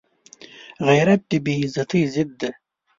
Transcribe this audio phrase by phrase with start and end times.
[0.87, 2.49] غیرت د بې عزتۍ ضد دی